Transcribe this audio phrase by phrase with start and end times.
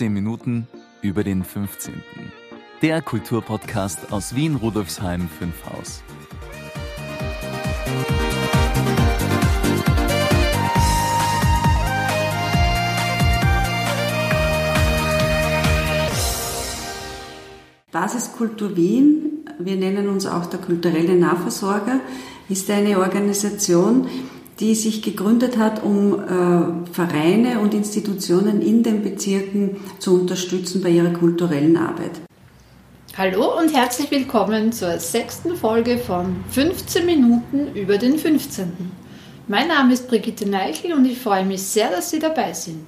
[0.00, 0.66] 15 Minuten
[1.02, 1.92] über den 15.
[2.80, 6.02] Der Kulturpodcast aus Wien Rudolfsheim 5 Haus.
[17.92, 22.00] Basiskultur Wien, wir nennen uns auch der kulturelle Nahversorger,
[22.48, 24.08] ist eine Organisation,
[24.60, 30.90] die sich gegründet hat, um äh, Vereine und Institutionen in den Bezirken zu unterstützen bei
[30.90, 32.12] ihrer kulturellen Arbeit.
[33.16, 38.72] Hallo und herzlich willkommen zur sechsten Folge von 15 Minuten über den 15.
[39.48, 42.84] Mein Name ist Brigitte Neichel und ich freue mich sehr, dass Sie dabei sind.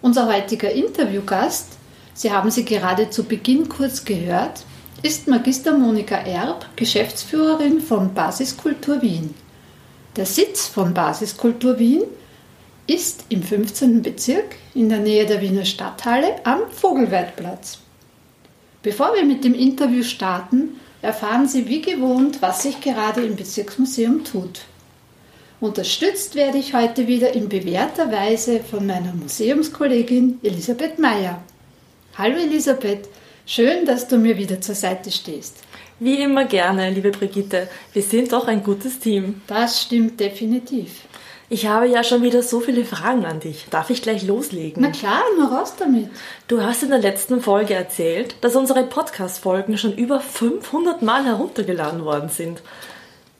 [0.00, 1.78] Unser heutiger Interviewgast
[2.14, 4.64] Sie haben sie gerade zu Beginn kurz gehört,
[5.02, 9.34] ist Magister Monika Erb, Geschäftsführerin von Basiskultur Wien.
[10.16, 12.02] Der Sitz von Basiskultur Wien
[12.86, 14.02] ist im 15.
[14.02, 17.78] Bezirk in der Nähe der Wiener Stadthalle am Vogelweidplatz.
[18.82, 24.22] Bevor wir mit dem Interview starten, erfahren Sie wie gewohnt, was sich gerade im Bezirksmuseum
[24.24, 24.60] tut.
[25.60, 31.42] Unterstützt werde ich heute wieder in bewährter Weise von meiner Museumskollegin Elisabeth Meyer.
[32.18, 33.08] Hallo Elisabeth,
[33.46, 35.56] schön, dass du mir wieder zur Seite stehst.
[36.04, 37.68] Wie immer gerne, liebe Brigitte.
[37.92, 39.40] Wir sind doch ein gutes Team.
[39.46, 41.02] Das stimmt definitiv.
[41.48, 43.66] Ich habe ja schon wieder so viele Fragen an dich.
[43.70, 44.82] Darf ich gleich loslegen?
[44.82, 46.08] Na klar, nur raus damit.
[46.48, 52.04] Du hast in der letzten Folge erzählt, dass unsere Podcast-Folgen schon über 500 Mal heruntergeladen
[52.04, 52.62] worden sind.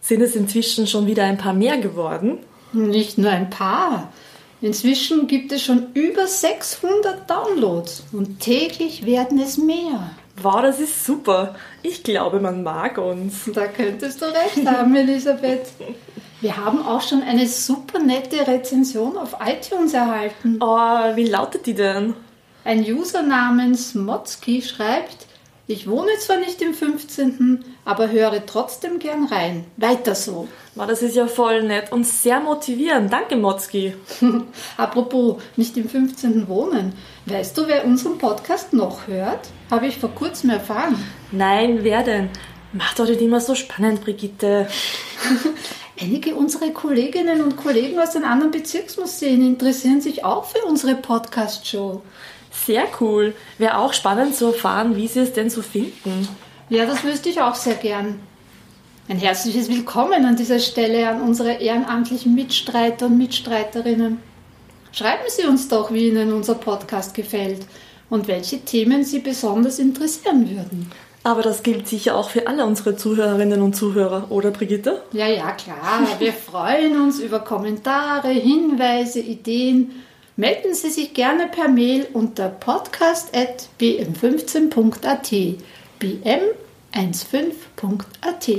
[0.01, 2.39] Sind es inzwischen schon wieder ein paar mehr geworden?
[2.73, 4.13] Nicht nur ein paar.
[4.61, 10.13] Inzwischen gibt es schon über 600 Downloads und täglich werden es mehr.
[10.41, 11.55] Wow, das ist super.
[11.83, 13.51] Ich glaube, man mag uns.
[13.53, 15.67] Da könntest du recht haben, Elisabeth.
[16.41, 20.59] Wir haben auch schon eine super nette Rezension auf iTunes erhalten.
[20.61, 22.15] Oh, wie lautet die denn?
[22.65, 25.27] Ein User namens Motzki schreibt,
[25.73, 29.65] ich wohne zwar nicht im 15., aber höre trotzdem gern rein.
[29.77, 30.47] Weiter so.
[30.75, 33.13] Wow, das ist ja voll nett und sehr motivierend.
[33.13, 33.95] Danke, Motzki.
[34.77, 36.47] Apropos, nicht im 15.
[36.49, 36.93] wohnen.
[37.27, 39.49] Weißt du, wer unseren Podcast noch hört?
[39.71, 41.03] Habe ich vor kurzem erfahren.
[41.31, 42.29] Nein, wer denn?
[42.73, 44.69] Macht doch nicht immer so spannend, Brigitte.
[46.01, 52.03] Einige unserer Kolleginnen und Kollegen aus den anderen Bezirksmuseen interessieren sich auch für unsere Podcast-Show.
[52.53, 53.35] Sehr cool.
[53.59, 56.29] Wäre auch spannend zu erfahren, wie Sie es denn so finden.
[56.69, 58.21] Ja, das wüsste ich auch sehr gern.
[59.09, 64.19] Ein herzliches Willkommen an dieser Stelle an unsere ehrenamtlichen Mitstreiter und Mitstreiterinnen.
[64.93, 67.67] Schreiben Sie uns doch, wie Ihnen unser Podcast gefällt
[68.11, 70.91] und welche Themen Sie besonders interessieren würden.
[71.25, 75.03] Aber das gilt sicher auch für alle unsere Zuhörerinnen und Zuhörer, oder Brigitte?
[75.13, 76.07] Ja, ja, klar.
[76.19, 79.93] Wir freuen uns über Kommentare, Hinweise, Ideen
[80.37, 85.33] melden Sie sich gerne per Mail unter podcast.bm15.at.
[86.01, 88.51] bm15.at.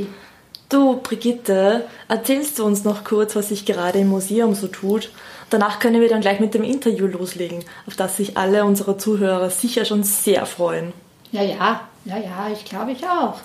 [0.69, 5.11] Du, Brigitte, erzählst du uns noch kurz, was sich gerade im Museum so tut?
[5.49, 9.51] Danach können wir dann gleich mit dem Interview loslegen, auf das sich alle unsere Zuhörer
[9.51, 10.93] sicher schon sehr freuen.
[11.31, 13.35] Ja, ja, ja, ja, ich glaube ich auch.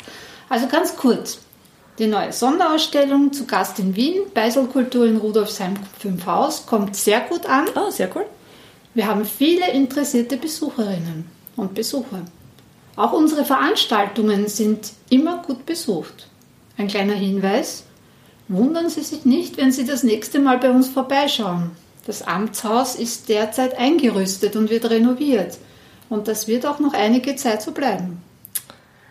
[0.49, 1.41] Also ganz kurz.
[1.99, 7.45] Die neue Sonderausstellung zu Gast in Wien, Beiselkultur in Rudolfsheim 5 Haus, kommt sehr gut
[7.47, 7.67] an.
[7.75, 8.25] Oh, sehr cool.
[8.95, 12.23] Wir haben viele interessierte Besucherinnen und Besucher.
[12.95, 16.29] Auch unsere Veranstaltungen sind immer gut besucht.
[16.77, 17.83] Ein kleiner Hinweis,
[18.47, 21.73] wundern Sie sich nicht, wenn Sie das nächste Mal bei uns vorbeischauen.
[22.07, 25.59] Das Amtshaus ist derzeit eingerüstet und wird renoviert.
[26.09, 28.23] Und das wird auch noch einige Zeit so bleiben.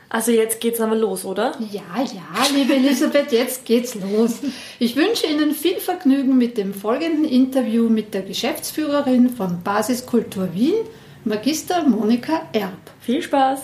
[0.09, 1.51] Also jetzt geht's aber los, oder?
[1.71, 4.39] Ja, ja, liebe Elisabeth, jetzt geht's los.
[4.79, 10.75] Ich wünsche Ihnen viel Vergnügen mit dem folgenden Interview mit der Geschäftsführerin von Basiskultur Wien,
[11.25, 12.71] Magister Monika Erb.
[13.01, 13.63] Viel Spaß!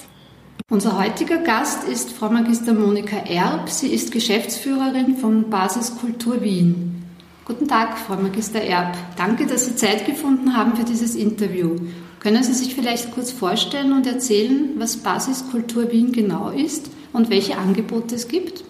[0.69, 3.69] Unser heutiger Gast ist Frau Magister Monika Erb.
[3.69, 7.02] Sie ist Geschäftsführerin von Basiskultur Wien.
[7.45, 8.95] Guten Tag, Frau Magister Erb.
[9.17, 11.75] Danke, dass Sie Zeit gefunden haben für dieses Interview.
[12.21, 17.57] Können Sie sich vielleicht kurz vorstellen und erzählen, was Basiskultur Wien genau ist und welche
[17.57, 18.63] Angebote es gibt?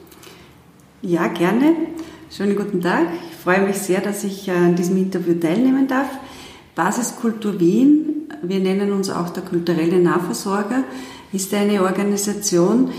[1.03, 1.75] Ja, gerne.
[2.35, 3.09] Schönen guten Tag.
[3.29, 6.09] Ich freue mich sehr, dass ich äh, an diesem Interview teilnehmen darf.
[6.73, 10.83] Basiskultur Wien, wir nennen uns auch der kulturelle Nahversorger,
[11.31, 12.89] ist eine Organisation,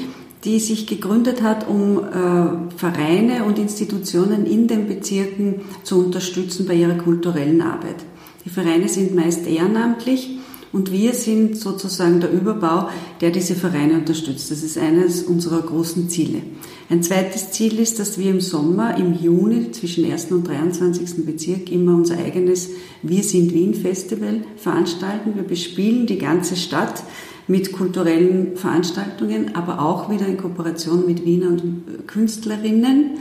[0.45, 6.75] die sich gegründet hat, um äh, Vereine und Institutionen in den Bezirken zu unterstützen bei
[6.75, 7.97] ihrer kulturellen Arbeit.
[8.45, 10.39] Die Vereine sind meist ehrenamtlich
[10.75, 12.89] Und wir sind sozusagen der Überbau,
[13.21, 14.51] der diese Vereine unterstützt.
[14.51, 16.43] Das ist eines unserer großen Ziele.
[16.91, 20.33] Ein zweites Ziel ist, dass wir im Sommer, im Juni zwischen 1.
[20.33, 21.25] und 23.
[21.25, 22.71] Bezirk immer unser eigenes
[23.03, 25.37] Wir sind Wien Festival veranstalten.
[25.37, 27.05] Wir bespielen die ganze Stadt
[27.47, 33.19] mit kulturellen Veranstaltungen, aber auch wieder in Kooperation mit Wiener und Künstlerinnen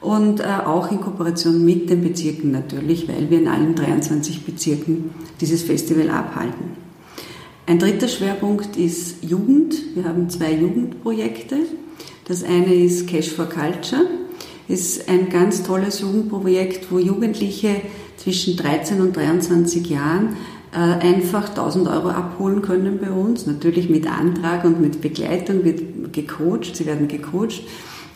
[0.00, 5.10] und äh, auch in Kooperation mit den Bezirken natürlich, weil wir in allen 23 Bezirken
[5.40, 6.82] dieses Festival abhalten.
[7.66, 9.74] Ein dritter Schwerpunkt ist Jugend.
[9.94, 11.56] Wir haben zwei Jugendprojekte.
[12.26, 14.06] Das eine ist Cash for Culture.
[14.68, 17.76] Ist ein ganz tolles Jugendprojekt, wo Jugendliche
[18.16, 20.36] zwischen 13 und 23 Jahren
[20.78, 23.46] einfach 1000 Euro abholen können bei uns.
[23.46, 26.76] Natürlich mit Antrag und mit Begleitung wird gecoacht.
[26.76, 27.62] Sie werden gecoacht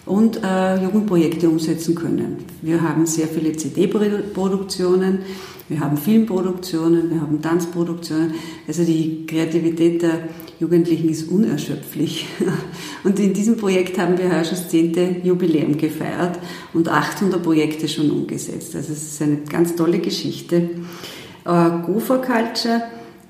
[0.07, 2.39] und äh, Jugendprojekte umsetzen können.
[2.63, 5.19] Wir haben sehr viele CD-Produktionen,
[5.69, 8.35] wir haben Filmproduktionen, wir haben Tanzproduktionen.
[8.69, 10.29] Also die Kreativität der
[10.61, 12.27] Jugendlichen ist unerschöpflich.
[13.05, 16.39] Und in diesem Projekt haben wir heuer schon das zehnte Jubiläum gefeiert
[16.73, 18.75] und 800 Projekte schon umgesetzt.
[18.75, 20.71] Also es ist eine ganz tolle Geschichte.
[21.47, 22.83] Äh, Gopher Culture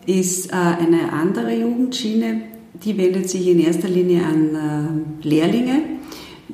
[0.06, 2.42] ist äh, eine andere Jugendschiene,
[2.82, 5.82] die wendet sich in erster Linie an äh, Lehrlinge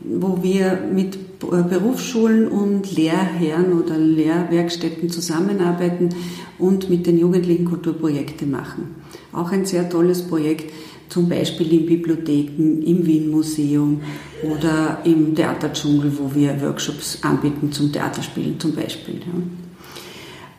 [0.05, 6.11] wo wir mit Berufsschulen und Lehrherren oder Lehrwerkstätten zusammenarbeiten
[6.59, 8.94] und mit den Jugendlichen Kulturprojekte machen.
[9.32, 10.73] Auch ein sehr tolles Projekt,
[11.08, 14.00] zum Beispiel in Bibliotheken, im Wien-Museum
[14.43, 19.20] oder im Theaterdschungel, wo wir Workshops anbieten zum Theaterspielen zum Beispiel.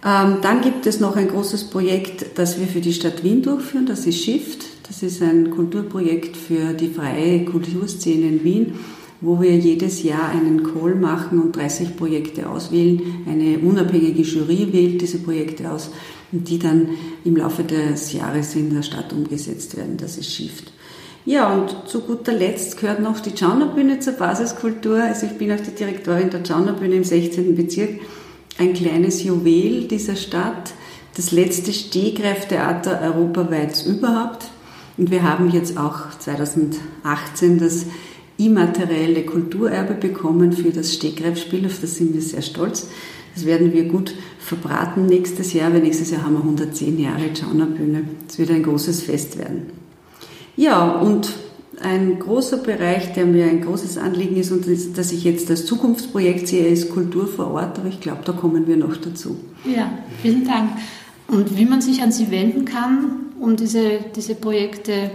[0.06, 3.86] Ähm, dann gibt es noch ein großes Projekt, das wir für die Stadt Wien durchführen,
[3.86, 4.66] das ist Shift.
[4.88, 8.74] Das ist ein Kulturprojekt für die freie Kulturszene in Wien
[9.24, 13.24] wo wir jedes Jahr einen Call machen und 30 Projekte auswählen.
[13.26, 15.92] Eine unabhängige Jury wählt diese Projekte aus
[16.34, 16.90] und die dann
[17.24, 19.96] im Laufe des Jahres in der Stadt umgesetzt werden.
[19.96, 20.74] Das ist Shift.
[21.26, 25.02] Ja, und zu guter Letzt gehört noch die Schaunerbühne zur Basiskultur.
[25.02, 27.56] Also ich bin auch die Direktorin der Schaunerbühne im 16.
[27.56, 28.02] Bezirk.
[28.58, 30.74] Ein kleines Juwel dieser Stadt.
[31.16, 34.46] Das letzte Stehgreiftheater europaweit überhaupt.
[34.98, 37.86] Und wir haben jetzt auch 2018 das
[38.38, 42.90] immaterielle Kulturerbe bekommen für das Stegreifspiel, auf das sind wir sehr stolz.
[43.36, 48.04] Das werden wir gut verbraten nächstes Jahr, weil nächstes Jahr haben wir 110 Jahre Schaunerbühne.
[48.28, 49.72] Es wird ein großes Fest werden.
[50.56, 51.34] Ja, und
[51.82, 54.66] ein großer Bereich, der mir ein großes Anliegen ist und
[54.96, 58.68] das ich jetzt als Zukunftsprojekt sehe, ist Kultur vor Ort, aber ich glaube, da kommen
[58.68, 59.38] wir noch dazu.
[59.66, 59.92] Ja,
[60.22, 60.72] vielen Dank.
[61.28, 65.12] Und wie man sich an Sie wenden kann, um diese, diese Projekte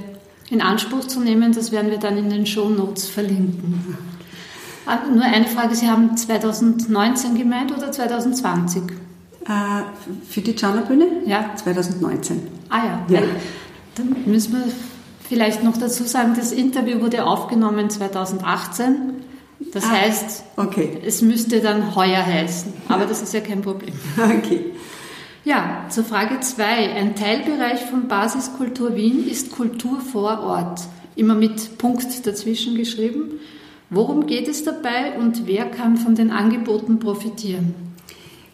[0.51, 1.53] in Anspruch zu nehmen.
[1.53, 3.97] Das werden wir dann in den Show Notes verlinken.
[4.87, 8.83] Ah, nur eine Frage, Sie haben 2019 gemeint oder 2020?
[9.45, 9.49] Äh,
[10.29, 11.07] für die Channerbühne?
[11.27, 11.55] Ja.
[11.57, 12.41] 2019.
[12.71, 13.23] Ah ja, ja.
[13.95, 14.65] dann müssen wir
[15.29, 19.25] vielleicht noch dazu sagen, das Interview wurde aufgenommen 2018.
[19.73, 20.99] Das ah, heißt, okay.
[21.05, 22.73] es müsste dann heuer heißen.
[22.89, 23.95] Aber das ist ja kein Problem.
[24.17, 24.73] Okay.
[25.45, 26.95] Ja, zur Frage 2.
[26.95, 30.81] Ein Teilbereich von Basiskultur Wien ist Kultur vor Ort.
[31.17, 33.41] Immer mit Punkt dazwischen geschrieben.
[33.89, 37.75] Worum geht es dabei und wer kann von den Angeboten profitieren?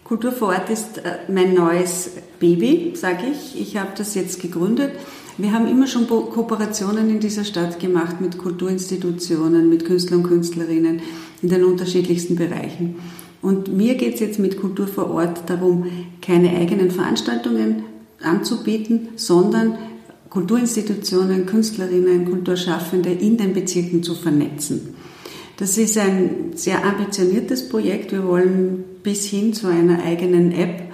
[0.05, 3.61] Kultur vor Ort ist äh, mein neues Baby, sage ich.
[3.61, 4.93] Ich habe das jetzt gegründet.
[5.37, 11.03] Wir haben immer schon Kooperationen in dieser Stadt gemacht mit Kulturinstitutionen, mit Künstlern und Künstlerinnen
[11.43, 12.97] in den unterschiedlichsten Bereichen.
[13.43, 15.87] Und mir geht es jetzt mit Kultur vor Ort darum,
[16.23, 17.83] keine eigenen Veranstaltungen
[18.23, 19.77] anzubieten, sondern
[20.31, 24.95] Kulturinstitutionen, Künstlerinnen, Kulturschaffende in den Bezirken zu vernetzen.
[25.57, 28.13] Das ist ein sehr ambitioniertes Projekt.
[28.13, 30.93] Wir wollen bis hin zu einer eigenen App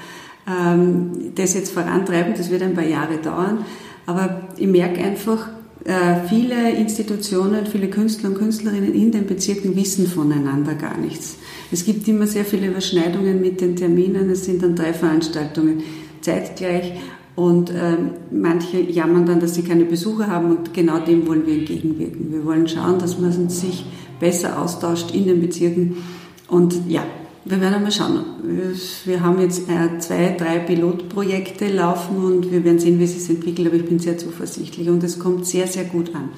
[0.48, 2.34] ähm, das jetzt vorantreiben.
[2.36, 3.64] Das wird ein paar Jahre dauern.
[4.10, 5.50] Aber ich merke einfach,
[5.84, 11.36] äh, viele Institutionen, viele Künstler und Künstlerinnen in den Bezirken wissen voneinander gar nichts.
[11.70, 14.28] Es gibt immer sehr viele Überschneidungen mit den Terminen.
[14.28, 15.84] Es sind dann drei Veranstaltungen
[16.22, 16.94] zeitgleich
[17.36, 21.54] und ähm, manche jammern dann, dass sie keine Besucher haben und genau dem wollen wir
[21.54, 22.32] entgegenwirken.
[22.32, 23.84] Wir wollen schauen, dass man sich
[24.18, 25.98] besser austauscht in den Bezirken
[26.48, 27.04] und ja,
[27.44, 28.24] wir werden mal schauen.
[29.04, 33.36] Wir haben jetzt äh, zwei, drei Pilotprojekte laufen und wir werden sehen, wie es sich
[33.36, 36.30] entwickelt, aber ich bin sehr zuversichtlich und es kommt sehr, sehr gut an.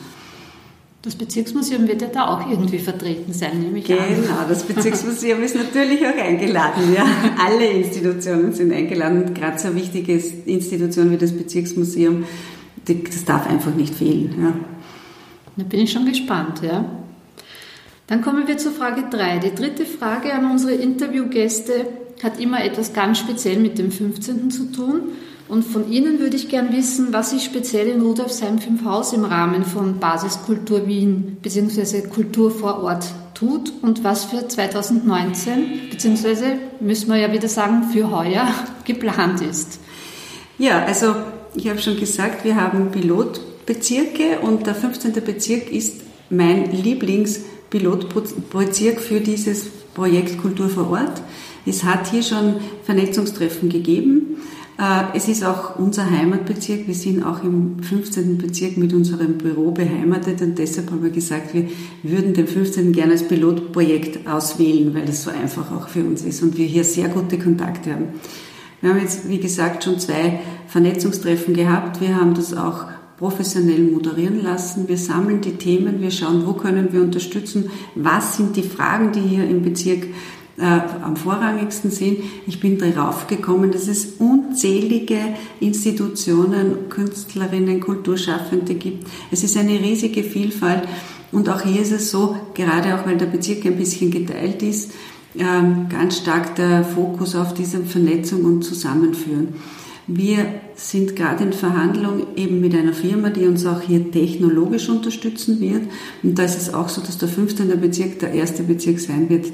[1.02, 4.23] Das Bezirksmuseum wird ja da auch irgendwie vertreten sein, nehme ich genau, an.
[4.23, 6.94] Genau, das Bezirksmuseum ist natürlich auch eingeladen.
[6.94, 7.04] Ja.
[7.44, 12.25] Alle Institutionen sind eingeladen gerade so eine wichtige Institution wie das Bezirksmuseum,
[12.85, 14.37] das darf einfach nicht fehlen.
[14.40, 14.54] Ja.
[15.56, 17.01] Da bin ich schon gespannt, ja.
[18.12, 19.38] Dann kommen wir zur Frage 3.
[19.38, 21.87] Die dritte Frage an unsere Interviewgäste
[22.23, 24.50] hat immer etwas ganz speziell mit dem 15.
[24.50, 25.00] zu tun
[25.49, 29.25] Und von Ihnen würde ich gern wissen, was sich speziell in Rudolfsheim 5 Haus im
[29.25, 32.02] Rahmen von Basiskultur Wien bzw.
[32.02, 36.57] Kultur vor Ort tut und was für 2019 bzw.
[36.81, 38.47] müssen wir ja wieder sagen für heuer
[38.85, 39.81] geplant ist.
[40.59, 41.14] Ja, also
[41.54, 45.14] ich habe schon gesagt, wir haben Pilotbezirke und der 15.
[45.25, 46.71] Bezirk ist mein
[47.73, 51.23] Lieblingspilotbezirk für dieses Projekt Kultur vor Ort.
[51.64, 54.37] Es hat hier schon Vernetzungstreffen gegeben.
[54.79, 56.87] Äh, es ist auch unser Heimatbezirk.
[56.87, 58.38] Wir sind auch im 15.
[58.38, 61.69] Bezirk mit unserem Büro beheimatet und deshalb haben wir gesagt, wir
[62.02, 62.93] würden den 15.
[62.93, 66.85] gerne als Pilotprojekt auswählen, weil das so einfach auch für uns ist und wir hier
[66.85, 68.07] sehr gute Kontakte haben.
[68.81, 72.00] Wir haben jetzt, wie gesagt, schon zwei Vernetzungstreffen gehabt.
[72.00, 72.87] Wir haben das auch
[73.23, 74.88] professionell moderieren lassen.
[74.88, 79.21] Wir sammeln die Themen, wir schauen, wo können wir unterstützen, was sind die Fragen, die
[79.21, 80.09] hier im Bezirk
[80.59, 82.19] äh, am vorrangigsten sind.
[82.49, 85.21] Ich bin darauf gekommen, dass es unzählige
[85.61, 89.07] Institutionen, Künstlerinnen, Kulturschaffende gibt.
[89.31, 90.83] Es ist eine riesige Vielfalt
[91.31, 94.91] und auch hier ist es so, gerade auch weil der Bezirk ein bisschen geteilt ist,
[95.38, 99.55] ähm, ganz stark der Fokus auf diese Vernetzung und Zusammenführen.
[100.06, 105.61] Wir sind gerade in Verhandlung eben mit einer Firma, die uns auch hier technologisch unterstützen
[105.61, 105.82] wird.
[106.23, 107.80] Und da ist es auch so, dass der 15.
[107.80, 109.47] Bezirk der erste Bezirk sein wird,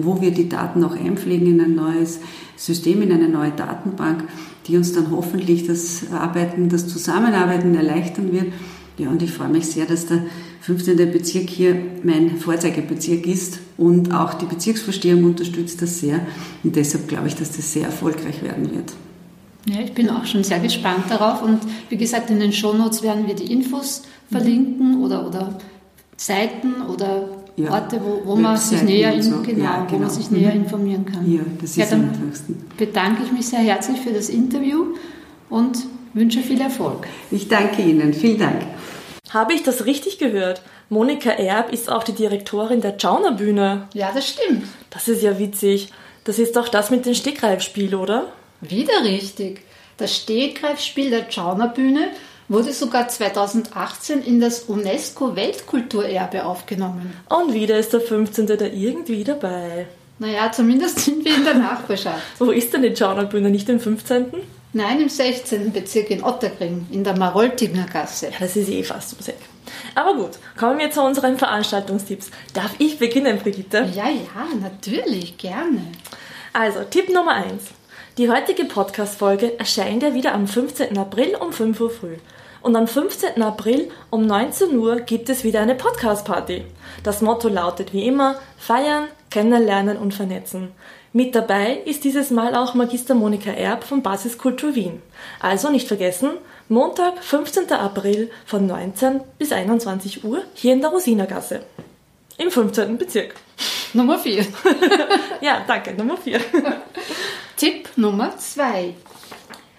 [0.00, 2.20] wo wir die Daten auch einpflegen in ein neues
[2.56, 4.24] System, in eine neue Datenbank,
[4.68, 8.52] die uns dann hoffentlich das Arbeiten, das Zusammenarbeiten erleichtern wird.
[8.98, 10.26] Ja, und ich freue mich sehr, dass der
[10.60, 10.96] 15.
[11.10, 11.74] Bezirk hier
[12.04, 16.24] mein Vorzeigebezirk ist und auch die Bezirksvorstehung unterstützt das sehr.
[16.62, 18.92] Und deshalb glaube ich, dass das sehr erfolgreich werden wird.
[19.66, 23.26] Ja, ich bin auch schon sehr gespannt darauf und wie gesagt, in den Shownotes werden
[23.26, 25.58] wir die Infos verlinken oder, oder
[26.16, 29.42] Seiten oder ja, Orte, wo, wo man sich näher, in, so.
[29.42, 29.92] genau, ja, genau.
[29.92, 30.38] Wo man sich mhm.
[30.38, 31.30] näher informieren kann.
[31.30, 32.64] Ja, das ist ja, dann am einfachsten.
[32.76, 34.94] bedanke ich mich sehr herzlich für das Interview
[35.50, 35.78] und
[36.14, 37.06] wünsche viel Erfolg.
[37.30, 38.14] Ich danke Ihnen.
[38.14, 38.62] Vielen Dank.
[39.30, 40.62] Habe ich das richtig gehört?
[40.88, 43.88] Monika Erb ist auch die Direktorin der Jauner Bühne.
[43.94, 44.64] Ja, das stimmt.
[44.90, 45.90] Das ist ja witzig.
[46.24, 48.32] Das ist doch das mit dem Stegreifspiel, oder?
[48.62, 49.60] Wieder richtig.
[49.96, 52.08] Das Stegreifspiel der Jauner Bühne
[52.48, 57.12] wurde sogar 2018 in das UNESCO-Weltkulturerbe aufgenommen.
[57.28, 58.46] Und wieder ist der 15.
[58.46, 59.86] da irgendwie dabei.
[60.18, 62.22] Naja, zumindest sind wir in der Nachbarschaft.
[62.38, 63.50] Wo ist denn die Schaunerbühne?
[63.50, 64.26] Nicht im 15.?
[64.74, 65.72] Nein, im 16.
[65.72, 68.26] Bezirk in Otterkring, in der Maroltinger Gasse.
[68.26, 69.38] Ja, das ist eh fast ums Eck.
[69.94, 72.30] Aber gut, kommen wir zu unseren Veranstaltungstipps.
[72.54, 73.88] Darf ich beginnen, Brigitte?
[73.94, 75.82] Ja, ja, natürlich, gerne.
[76.52, 77.64] Also, Tipp Nummer 1.
[78.18, 80.98] Die heutige Podcast-Folge erscheint ja wieder am 15.
[80.98, 82.16] April um 5 Uhr früh.
[82.60, 83.40] Und am 15.
[83.40, 86.66] April um 19 Uhr gibt es wieder eine Podcast-Party.
[87.02, 90.72] Das Motto lautet wie immer: Feiern, Kennenlernen und Vernetzen.
[91.14, 95.00] Mit dabei ist dieses Mal auch Magister Monika Erb von Basiskultur Wien.
[95.40, 96.32] Also nicht vergessen,
[96.68, 97.72] Montag, 15.
[97.72, 101.62] April von 19 bis 21 Uhr hier in der Rosinergasse.
[102.36, 102.98] Im 15.
[102.98, 103.34] Bezirk.
[103.94, 104.44] Nummer 4.
[105.40, 106.40] ja, danke, Nummer 4.
[107.62, 108.92] Tipp Nummer 2.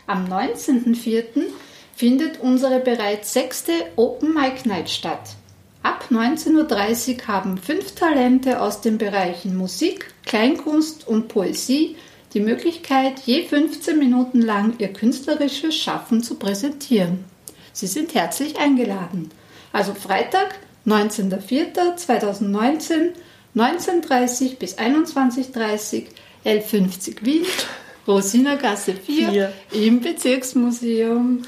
[0.08, 1.42] Am 19.04
[1.94, 5.36] findet unsere bereits sechste Open Mic Night statt.
[5.82, 11.98] Ab 19.30 Uhr haben fünf Talente aus den Bereichen Musik, Kleinkunst und Poesie
[12.34, 17.26] die Möglichkeit, je 15 Minuten lang ihr künstlerisches Schaffen zu präsentieren.
[17.74, 19.30] Sie sind herzlich eingeladen.
[19.74, 20.56] Also Freitag,
[20.88, 23.10] 19.04.2019,
[23.54, 26.06] 19.30 bis 21.30
[26.46, 27.46] L50 Wien,
[28.08, 31.44] Rosinergasse 4, 4 im Bezirksmuseum.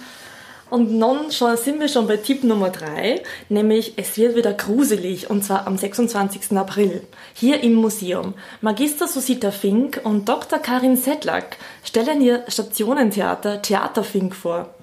[0.70, 5.30] Und nun schon, sind wir schon bei Tipp Nummer 3, nämlich es wird wieder gruselig
[5.30, 6.58] und zwar am 26.
[6.58, 7.02] April
[7.34, 8.34] hier im Museum.
[8.62, 10.60] Magister Susita Fink und Dr.
[10.60, 14.75] Karin Sedlak stellen ihr Stationentheater Theater Fink vor.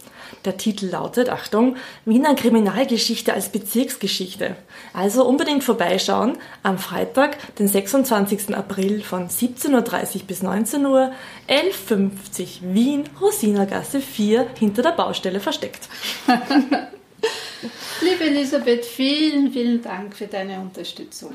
[0.45, 4.57] Der Titel lautet, Achtung, Wiener Kriminalgeschichte als Bezirksgeschichte.
[4.93, 8.55] Also unbedingt vorbeischauen am Freitag, den 26.
[8.57, 11.13] April von 17.30 Uhr bis 19 Uhr,
[11.49, 15.89] 11.50 Wien, Rosinergasse 4, hinter der Baustelle versteckt.
[18.01, 21.33] Liebe Elisabeth, vielen, vielen Dank für deine Unterstützung.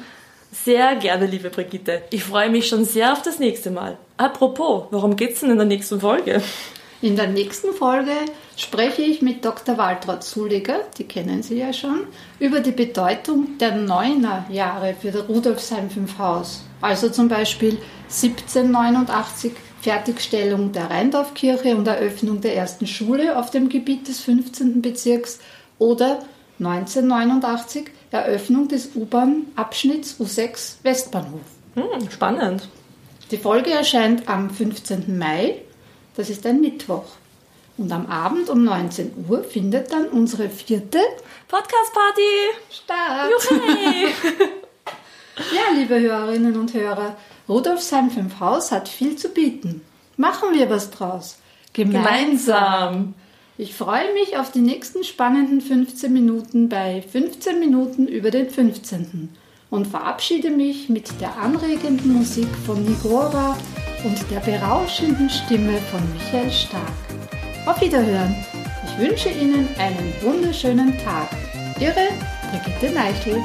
[0.52, 2.04] Sehr gerne, liebe Brigitte.
[2.10, 3.98] Ich freue mich schon sehr auf das nächste Mal.
[4.18, 6.42] Apropos, worum geht's denn in der nächsten Folge?
[7.02, 8.12] In der nächsten Folge
[8.58, 9.78] spreche ich mit Dr.
[9.78, 12.08] Waltraud Zuliger, die kennen Sie ja schon,
[12.40, 16.64] über die Bedeutung der Neuner-Jahre für das Rudolfsheim 5 Haus.
[16.82, 17.78] Also zum Beispiel
[18.10, 24.82] 1789 Fertigstellung der Rheindorfkirche und Eröffnung der ersten Schule auf dem Gebiet des 15.
[24.82, 25.40] Bezirks
[25.78, 26.24] oder
[26.60, 31.42] 1989 Eröffnung des U-Bahn-Abschnitts U6 Westbahnhof.
[31.76, 32.68] Hm, spannend.
[33.30, 35.18] Die Folge erscheint am 15.
[35.18, 35.62] Mai,
[36.16, 37.06] das ist ein Mittwoch.
[37.78, 41.00] Und am Abend um 19 Uhr findet dann unsere vierte
[41.48, 42.22] Podcast-Party
[42.70, 43.32] statt.
[43.32, 43.62] Juhu!
[45.54, 47.16] Ja, liebe Hörerinnen und Hörer,
[47.48, 49.82] Rudolfsheim 5 Haus hat viel zu bieten.
[50.18, 51.38] Machen wir was draus.
[51.74, 53.14] Gemeinsam.
[53.60, 59.30] Ich freue mich auf die nächsten spannenden 15 Minuten bei 15 Minuten über den 15.
[59.70, 63.56] und verabschiede mich mit der anregenden Musik von Nigora
[64.04, 67.37] und der berauschenden Stimme von Michael Stark.
[67.68, 68.34] Auf Wiederhören.
[68.86, 71.28] Ich wünsche Ihnen einen wunderschönen Tag.
[71.82, 72.08] Ihre
[72.50, 73.44] Brigitte Neichel.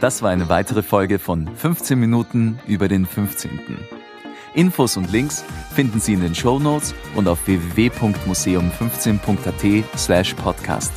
[0.00, 3.60] Das war eine weitere Folge von 15 Minuten über den 15.
[4.54, 10.92] Infos und Links finden Sie in den Show Notes und auf www.museum15.at slash podcast.